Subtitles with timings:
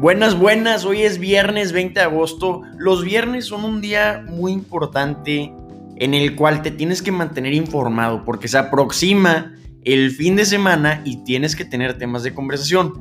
[0.00, 2.62] Buenas, buenas, hoy es viernes 20 de agosto.
[2.78, 5.52] Los viernes son un día muy importante
[5.96, 9.52] en el cual te tienes que mantener informado porque se aproxima
[9.84, 12.94] el fin de semana y tienes que tener temas de conversación.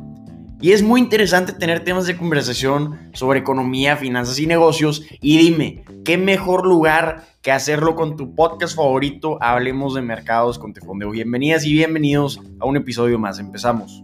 [0.59, 5.05] Y es muy interesante tener temas de conversación sobre economía, finanzas y negocios.
[5.21, 9.41] Y dime, ¿qué mejor lugar que hacerlo con tu podcast favorito?
[9.41, 11.11] Hablemos de mercados con Tefondeo.
[11.11, 13.39] Bienvenidas y bienvenidos a un episodio más.
[13.39, 14.03] Empezamos.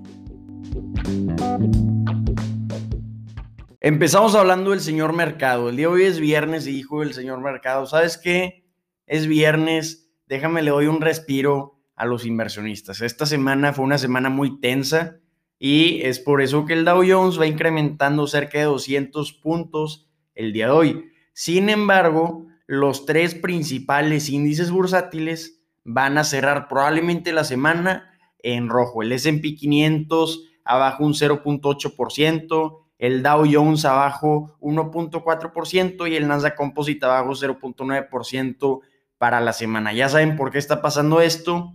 [3.86, 5.70] Empezamos hablando del señor mercado.
[5.70, 8.66] El día de hoy es viernes y dijo el señor mercado, ¿sabes qué?
[9.06, 13.02] Es viernes, déjame le doy un respiro a los inversionistas.
[13.02, 15.20] Esta semana fue una semana muy tensa
[15.60, 20.52] y es por eso que el Dow Jones va incrementando cerca de 200 puntos el
[20.52, 21.12] día de hoy.
[21.34, 29.04] Sin embargo, los tres principales índices bursátiles van a cerrar probablemente la semana en rojo.
[29.04, 37.06] El S&P 500 abajo un 0.8%, el Dow Jones abajo 1.4% y el Nasdaq Composite
[37.06, 38.82] abajo 0.9%
[39.18, 39.94] para la semana.
[39.94, 41.74] Ya saben por qué está pasando esto,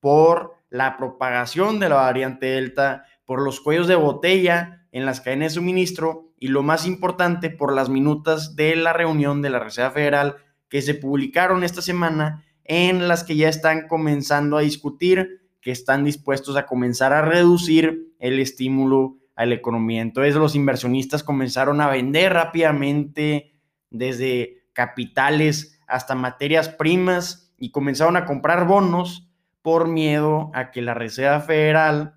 [0.00, 5.52] por la propagación de la variante Delta, por los cuellos de botella en las cadenas
[5.52, 9.92] de suministro y lo más importante, por las minutas de la reunión de la Reserva
[9.92, 10.36] Federal
[10.68, 16.04] que se publicaron esta semana en las que ya están comenzando a discutir que están
[16.04, 20.02] dispuestos a comenzar a reducir el estímulo a la economía.
[20.02, 23.54] Entonces los inversionistas comenzaron a vender rápidamente
[23.90, 29.28] desde capitales hasta materias primas y comenzaron a comprar bonos
[29.62, 32.14] por miedo a que la Reserva Federal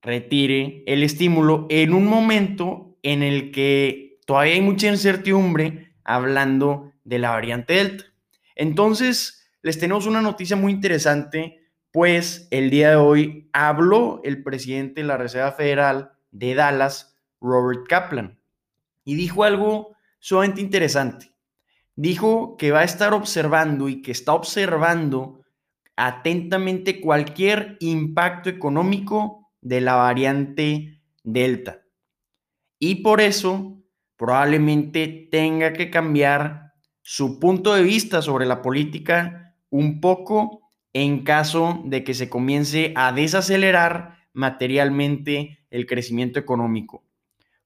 [0.00, 7.18] retire el estímulo en un momento en el que todavía hay mucha incertidumbre hablando de
[7.18, 8.04] la variante Delta.
[8.54, 11.65] Entonces, les tenemos una noticia muy interesante
[11.96, 17.86] pues el día de hoy habló el presidente de la Reserva Federal de Dallas, Robert
[17.88, 18.38] Kaplan,
[19.02, 21.32] y dijo algo sumamente interesante.
[21.94, 25.40] Dijo que va a estar observando y que está observando
[25.96, 31.80] atentamente cualquier impacto económico de la variante Delta.
[32.78, 33.82] Y por eso
[34.18, 40.65] probablemente tenga que cambiar su punto de vista sobre la política un poco
[40.96, 47.04] en caso de que se comience a desacelerar materialmente el crecimiento económico.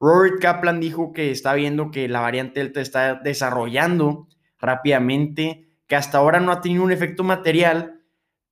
[0.01, 4.27] Robert Kaplan dijo que está viendo que la variante Delta está desarrollando
[4.59, 8.01] rápidamente, que hasta ahora no ha tenido un efecto material,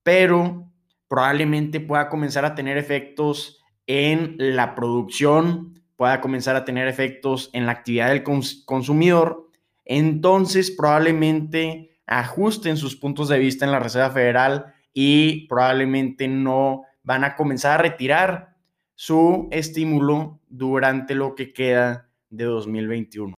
[0.04, 0.70] pero
[1.08, 7.66] probablemente pueda comenzar a tener efectos en la producción, pueda comenzar a tener efectos en
[7.66, 9.48] la actividad del consumidor.
[9.84, 17.22] Entonces, probablemente ajusten sus puntos de vista en la Reserva Federal y probablemente no van
[17.22, 18.56] a comenzar a retirar
[18.94, 23.34] su estímulo durante lo que queda de 2021.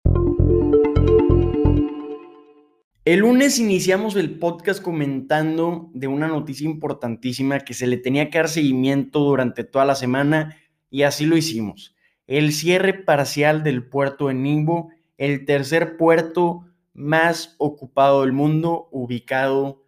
[3.05, 8.39] El lunes iniciamos el podcast comentando de una noticia importantísima que se le tenía que
[8.39, 10.57] dar seguimiento durante toda la semana
[10.91, 11.97] y así lo hicimos.
[12.27, 19.85] El cierre parcial del puerto de Ningbo, el tercer puerto más ocupado del mundo, ubicado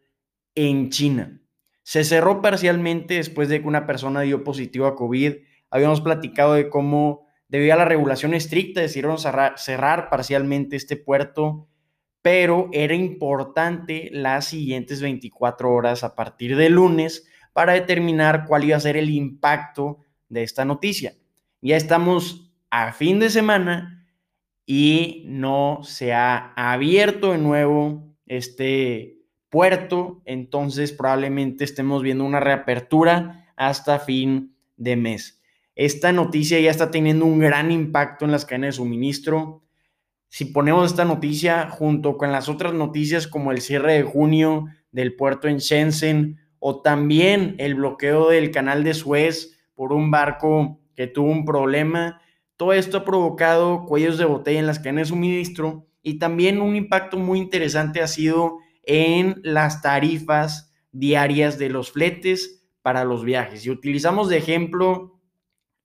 [0.55, 1.41] en China.
[1.83, 5.35] Se cerró parcialmente después de que una persona dio positivo a COVID.
[5.71, 11.69] Habíamos platicado de cómo, debido a la regulación estricta, decidieron cerrar, parcialmente este puerto,
[12.23, 18.77] pero era importante las siguientes 24 horas a partir de lunes para determinar cuál iba
[18.77, 19.99] a ser el impacto
[20.29, 21.15] de esta noticia.
[21.61, 24.02] Ya estamos a fin de semana
[24.67, 29.19] y no se ha abierto de nuevo este
[29.49, 35.43] puerto, entonces probablemente estemos viendo una reapertura hasta fin de mes.
[35.75, 39.65] Esta noticia ya está teniendo un gran impacto en las cadenas de suministro.
[40.29, 45.17] Si ponemos esta noticia junto con las otras noticias como el cierre de junio del
[45.17, 51.07] puerto en Shenzhen o también el bloqueo del canal de Suez por un barco que
[51.07, 52.21] tuvo un problema,
[52.63, 56.77] todo esto ha provocado cuellos de botella en las cadenas de suministro y también un
[56.77, 63.63] impacto muy interesante ha sido en las tarifas diarias de los fletes para los viajes.
[63.63, 65.19] Si utilizamos de ejemplo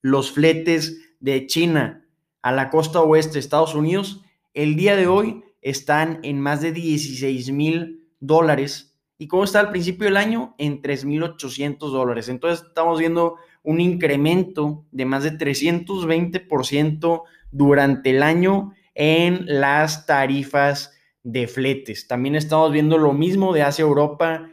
[0.04, 2.06] los fletes de China
[2.44, 4.22] a la costa oeste de Estados Unidos,
[4.54, 8.96] el día de hoy están en más de 16 mil dólares.
[9.18, 10.54] ¿Y cómo está al principio del año?
[10.60, 12.30] En 3.800 dólares.
[12.30, 13.38] Entonces estamos viendo
[13.68, 22.08] un incremento de más de 320% durante el año en las tarifas de fletes.
[22.08, 24.50] También estamos viendo lo mismo de Asia Europa.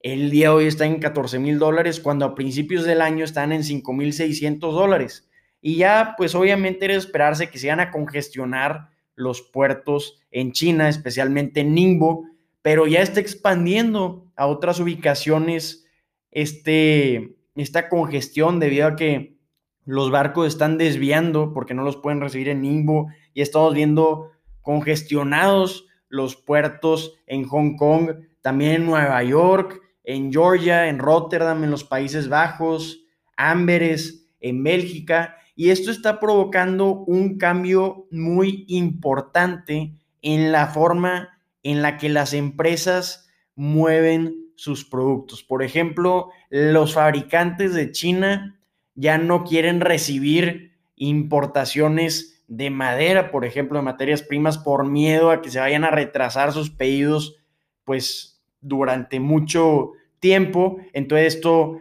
[0.00, 3.52] El día de hoy está en 14 mil dólares, cuando a principios del año están
[3.52, 5.30] en 5 mil 600 dólares.
[5.62, 10.90] Y ya, pues obviamente era esperarse que se iban a congestionar los puertos en China,
[10.90, 12.26] especialmente en Ningbo,
[12.60, 15.86] pero ya está expandiendo a otras ubicaciones
[16.30, 19.38] este, esta congestión debido a que
[19.84, 25.86] los barcos están desviando porque no los pueden recibir en Ningbo y estamos viendo congestionados
[26.08, 28.10] los puertos en Hong Kong,
[28.42, 33.04] también en Nueva York, en Georgia, en Rotterdam, en los Países Bajos,
[33.36, 41.82] Amberes, en Bélgica, y esto está provocando un cambio muy importante en la forma en
[41.82, 45.44] la que las empresas mueven sus productos.
[45.44, 48.58] Por ejemplo, los fabricantes de China
[48.96, 55.42] ya no quieren recibir importaciones de madera, por ejemplo, de materias primas, por miedo a
[55.42, 57.36] que se vayan a retrasar sus pedidos,
[57.84, 60.78] pues durante mucho tiempo.
[60.92, 61.78] Entonces esto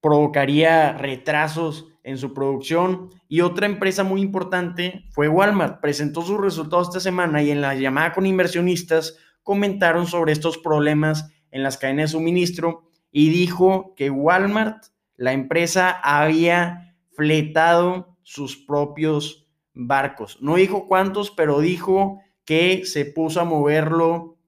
[0.00, 3.10] provocaría retrasos en su producción.
[3.28, 5.82] Y otra empresa muy importante fue Walmart.
[5.82, 11.30] Presentó sus resultados esta semana y en la llamada con inversionistas comentaron sobre estos problemas
[11.50, 14.84] en las cadenas de suministro y dijo que Walmart,
[15.16, 20.38] la empresa, había fletado sus propios barcos.
[20.40, 24.38] No dijo cuántos, pero dijo que se puso a moverlo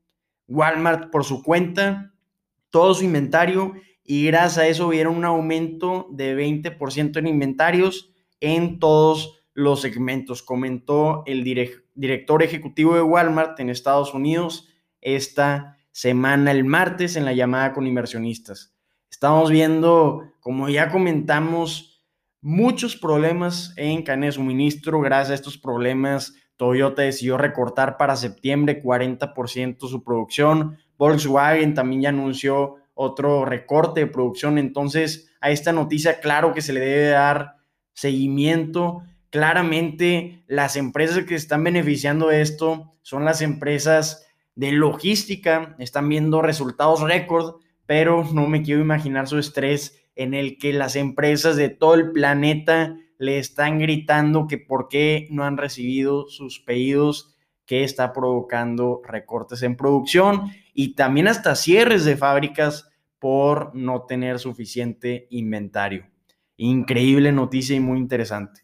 [0.48, 2.12] Walmart por su cuenta,
[2.70, 3.74] todo su inventario
[4.04, 10.42] y gracias a eso vieron un aumento de 20% en inventarios en todos los segmentos,
[10.42, 14.68] comentó el director ejecutivo de Walmart en Estados Unidos
[15.00, 18.74] esta semana, el martes, en la llamada con inversionistas.
[19.10, 22.04] Estamos viendo, como ya comentamos,
[22.40, 25.00] muchos problemas en cadena de suministro.
[25.00, 30.78] Gracias a estos problemas, Toyota decidió recortar para septiembre 40% su producción.
[30.98, 34.58] Volkswagen también ya anunció otro recorte de producción.
[34.58, 37.56] Entonces, a esta noticia, claro que se le debe dar
[37.94, 39.02] seguimiento.
[39.30, 46.42] Claramente, las empresas que están beneficiando de esto son las empresas de logística, están viendo
[46.42, 47.56] resultados récord,
[47.86, 52.12] pero no me quiero imaginar su estrés en el que las empresas de todo el
[52.12, 57.36] planeta le están gritando que por qué no han recibido sus pedidos,
[57.66, 64.38] que está provocando recortes en producción y también hasta cierres de fábricas por no tener
[64.38, 66.06] suficiente inventario.
[66.56, 68.62] Increíble noticia y muy interesante.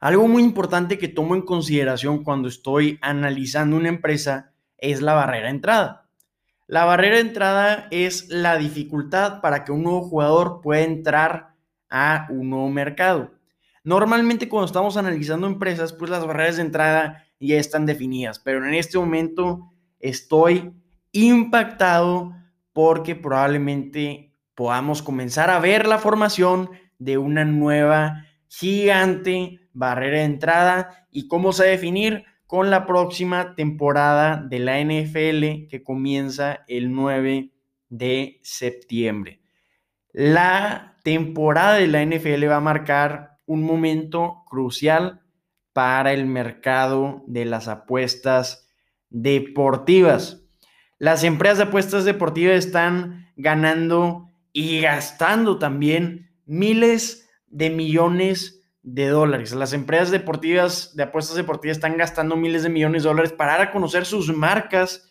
[0.00, 5.46] Algo muy importante que tomo en consideración cuando estoy analizando una empresa es la barrera
[5.46, 6.10] de entrada.
[6.66, 11.54] La barrera de entrada es la dificultad para que un nuevo jugador pueda entrar
[11.88, 13.32] a un nuevo mercado.
[13.84, 18.74] Normalmente cuando estamos analizando empresas, pues las barreras de entrada ya están definidas, pero en
[18.74, 19.70] este momento
[20.00, 20.72] estoy
[21.12, 22.34] impactado
[22.72, 31.06] porque probablemente podamos comenzar a ver la formación de una nueva gigante barrera de entrada
[31.10, 36.64] y cómo se va a definir con la próxima temporada de la NFL que comienza
[36.68, 37.50] el 9
[37.88, 39.40] de septiembre.
[40.12, 45.22] La temporada de la NFL va a marcar un momento crucial
[45.72, 48.68] para el mercado de las apuestas
[49.10, 50.42] deportivas.
[50.98, 57.25] Las empresas de apuestas deportivas están ganando y gastando también miles de
[57.70, 59.52] millones de dólares.
[59.52, 63.60] Las empresas deportivas de apuestas deportivas están gastando miles de millones de dólares para dar
[63.62, 65.10] a conocer sus marcas,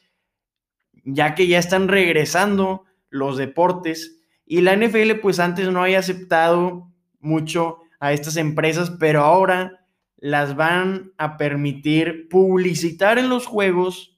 [1.04, 4.22] ya que ya están regresando los deportes.
[4.46, 9.86] Y la NFL pues antes no había aceptado mucho a estas empresas, pero ahora
[10.18, 14.18] las van a permitir publicitar en los juegos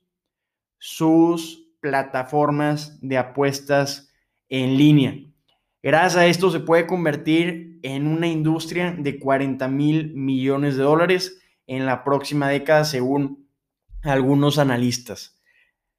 [0.77, 4.13] sus plataformas de apuestas
[4.49, 5.15] en línea.
[5.87, 11.39] Gracias a esto se puede convertir en una industria de 40 mil millones de dólares
[11.65, 13.47] en la próxima década, según
[14.03, 15.39] algunos analistas.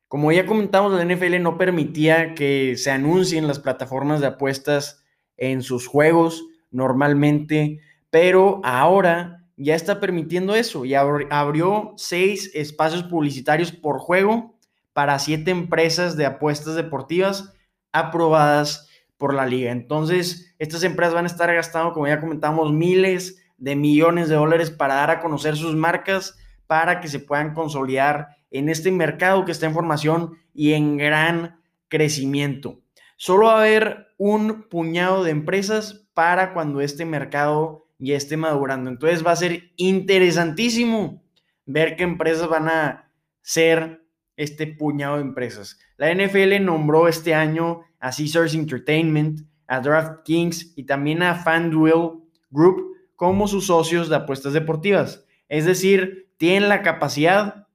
[0.07, 5.03] Como ya comentamos, la NFL no permitía que se anuncien las plataformas de apuestas
[5.39, 7.81] en sus juegos normalmente,
[8.11, 14.55] pero ahora ya está permitiendo eso y abrió seis espacios publicitarios por juego
[14.93, 17.55] para siete empresas de apuestas deportivas
[17.91, 18.88] aprobadas
[19.19, 19.73] por la liga.
[19.73, 24.71] Entonces, estas empresas van a estar gastando, como ya comentamos, miles de millones de dólares
[24.71, 29.53] para dar a conocer sus marcas, para que se puedan consolidar en este mercado que
[29.53, 32.81] está en formación y en gran crecimiento.
[33.17, 38.91] Solo va a haber un puñado de empresas para cuando este mercado ya esté madurando.
[38.91, 41.23] Entonces va a ser interesantísimo
[41.67, 43.11] ver qué empresas van a
[43.43, 44.05] ser
[44.39, 45.79] este puñado de empresas.
[45.97, 52.97] La NFL nombró este año a Caesars Entertainment, a DraftKings y también a FanDuel Group
[53.17, 55.25] como sus socios de apuestas deportivas.
[55.49, 57.67] Es decir, tienen la capacidad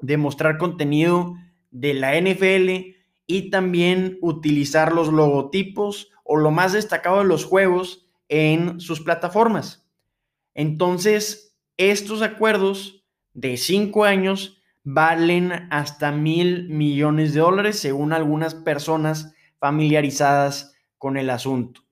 [0.00, 1.34] de mostrar contenido
[1.70, 2.94] de la NFL
[3.26, 9.88] y también utilizar los logotipos o lo más destacado de los juegos en sus plataformas.
[10.52, 13.02] Entonces, estos acuerdos
[13.32, 21.30] de cinco años valen hasta mil millones de dólares según algunas personas familiarizadas con el
[21.30, 21.82] asunto.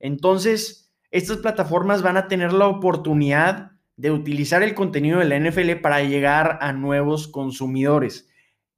[0.00, 5.80] Entonces, estas plataformas van a tener la oportunidad de utilizar el contenido de la NFL
[5.82, 8.28] para llegar a nuevos consumidores.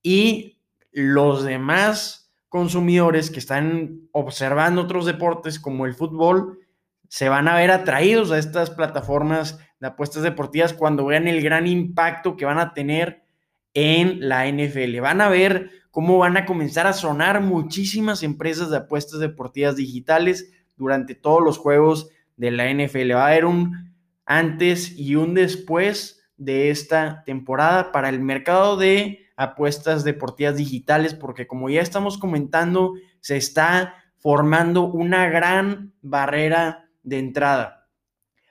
[0.03, 6.61] Y los demás consumidores que están observando otros deportes como el fútbol
[7.09, 11.67] se van a ver atraídos a estas plataformas de apuestas deportivas cuando vean el gran
[11.67, 13.24] impacto que van a tener
[13.75, 15.00] en la NFL.
[15.00, 20.50] Van a ver cómo van a comenzar a sonar muchísimas empresas de apuestas deportivas digitales
[20.76, 23.12] durante todos los juegos de la NFL.
[23.14, 23.93] Va a haber un
[24.25, 31.47] antes y un después de esta temporada para el mercado de apuestas deportivas digitales, porque
[31.47, 37.88] como ya estamos comentando, se está formando una gran barrera de entrada.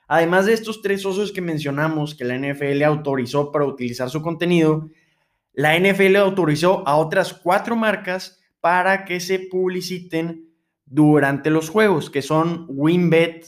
[0.07, 4.89] Además de estos tres socios que mencionamos que la NFL autorizó para utilizar su contenido,
[5.53, 10.49] la NFL autorizó a otras cuatro marcas para que se publiciten
[10.85, 13.45] durante los juegos, que son WinBet,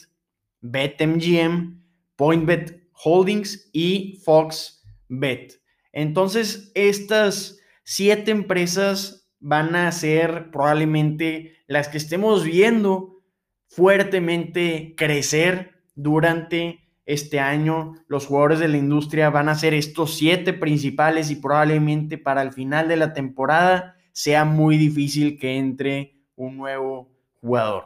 [0.62, 1.82] BetMGM,
[2.16, 5.62] PointBet Holdings y FoxBet.
[5.92, 13.24] Entonces, estas siete empresas van a ser probablemente las que estemos viendo
[13.68, 17.94] fuertemente crecer durante este año.
[18.08, 22.52] Los jugadores de la industria van a ser estos siete principales y probablemente para el
[22.52, 27.10] final de la temporada sea muy difícil que entre un nuevo
[27.42, 27.86] jugador.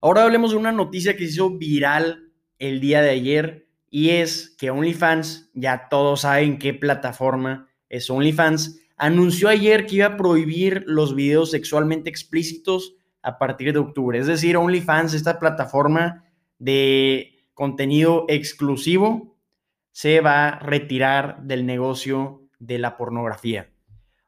[0.00, 4.54] Ahora hablemos de una noticia que se hizo viral el día de ayer y es
[4.58, 10.84] que OnlyFans, ya todos saben qué plataforma es OnlyFans, anunció ayer que iba a prohibir
[10.86, 14.18] los videos sexualmente explícitos a partir de octubre.
[14.18, 16.24] Es decir, OnlyFans, esta plataforma
[16.58, 19.36] de contenido exclusivo,
[19.92, 23.70] se va a retirar del negocio de la pornografía.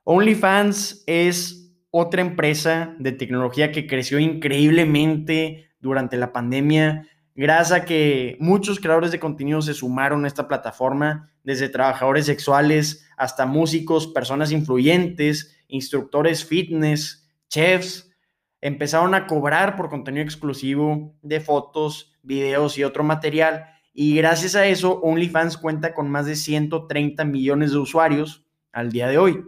[0.04, 8.36] OnlyFans es otra empresa de tecnología que creció increíblemente durante la pandemia, gracias a que
[8.38, 14.52] muchos creadores de contenido se sumaron a esta plataforma, desde trabajadores sexuales hasta músicos, personas
[14.52, 18.10] influyentes, instructores fitness, chefs,
[18.60, 23.66] empezaron a cobrar por contenido exclusivo de fotos, videos y otro material.
[23.92, 29.08] Y gracias a eso, OnlyFans cuenta con más de 130 millones de usuarios al día
[29.08, 29.44] de hoy.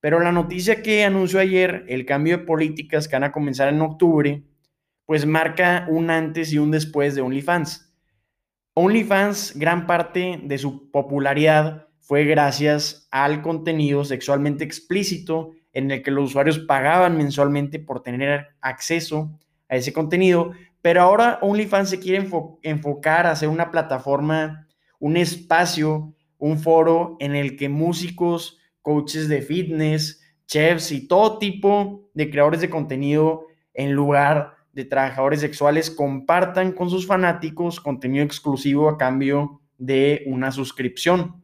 [0.00, 3.80] Pero la noticia que anunció ayer, el cambio de políticas que van a comenzar en
[3.80, 4.44] octubre,
[5.04, 7.94] pues marca un antes y un después de OnlyFans.
[8.74, 16.10] OnlyFans, gran parte de su popularidad fue gracias al contenido sexualmente explícito en el que
[16.10, 22.26] los usuarios pagaban mensualmente por tener acceso a ese contenido, pero ahora OnlyFans se quiere
[22.62, 24.66] enfocar a hacer una plataforma,
[24.98, 32.08] un espacio, un foro en el que músicos, coaches de fitness, chefs y todo tipo
[32.14, 38.88] de creadores de contenido en lugar de trabajadores sexuales compartan con sus fanáticos contenido exclusivo
[38.88, 41.42] a cambio de una suscripción.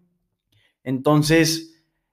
[0.84, 1.71] Entonces,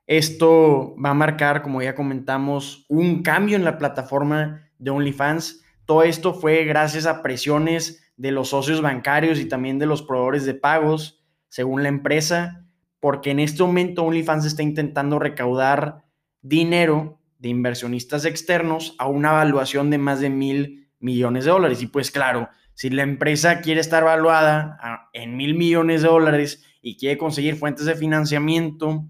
[0.10, 5.64] esto va a marcar, como ya comentamos, un cambio en la plataforma de OnlyFans.
[5.86, 10.46] Todo esto fue gracias a presiones de los socios bancarios y también de los proveedores
[10.46, 12.66] de pagos, según la empresa,
[13.00, 16.06] porque en este momento OnlyFans está intentando recaudar
[16.42, 21.84] dinero de inversionistas externos a una evaluación de más de mil millones de dólares.
[21.84, 26.98] Y pues claro, si la empresa quiere estar valuada en mil millones de dólares y
[26.98, 29.06] quiere conseguir fuentes de financiamiento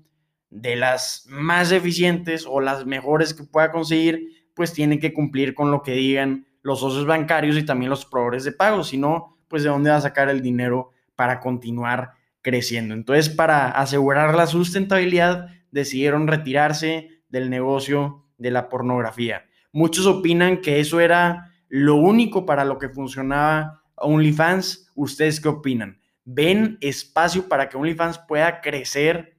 [0.50, 5.72] de las más eficientes o las mejores que pueda conseguir, pues tiene que cumplir con
[5.72, 8.84] lo que digan los socios bancarios y también los proveedores de pago.
[8.84, 12.94] Si no, pues de dónde va a sacar el dinero para continuar creciendo.
[12.94, 19.46] Entonces, para asegurar la sustentabilidad, decidieron retirarse del negocio de la pornografía.
[19.72, 26.00] Muchos opinan que eso era lo único para lo que funcionaba OnlyFans, ¿ustedes qué opinan?
[26.25, 29.38] ¿Ven espacio para que OnlyFans pueda crecer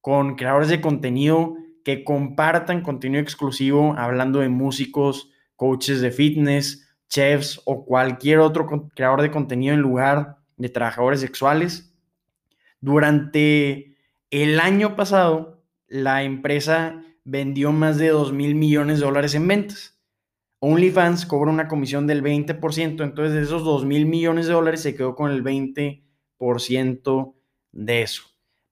[0.00, 7.60] con creadores de contenido que compartan contenido exclusivo, hablando de músicos, coaches de fitness, chefs
[7.64, 11.94] o cualquier otro creador de contenido en lugar de trabajadores sexuales?
[12.80, 13.96] Durante
[14.30, 19.98] el año pasado, la empresa vendió más de 2 mil millones de dólares en ventas
[20.60, 24.94] OnlyFans cobra una comisión del 20%, entonces de esos 2 mil millones de dólares se
[24.96, 27.34] quedó con el 20%
[27.72, 28.22] de eso.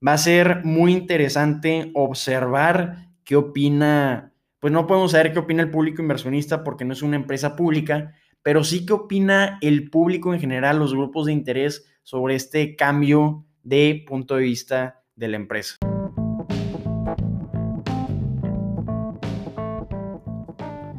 [0.06, 5.70] Va a ser muy interesante observar qué opina, pues no podemos saber qué opina el
[5.70, 10.38] público inversionista porque no es una empresa pública, pero sí qué opina el público en
[10.38, 15.76] general, los grupos de interés sobre este cambio de punto de vista de la empresa.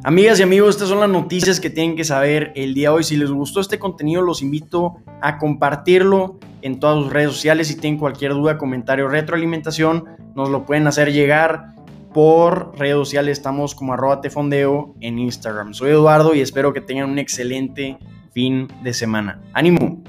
[0.03, 3.03] Amigas y amigos, estas son las noticias que tienen que saber el día de hoy.
[3.03, 7.67] Si les gustó este contenido, los invito a compartirlo en todas sus redes sociales.
[7.67, 11.73] Si tienen cualquier duda, comentario, retroalimentación, nos lo pueden hacer llegar
[12.13, 13.39] por redes sociales.
[13.39, 15.73] Estamos como arroba tefondeo en Instagram.
[15.73, 17.97] Soy Eduardo y espero que tengan un excelente
[18.31, 19.41] fin de semana.
[19.53, 20.03] ¡Ánimo!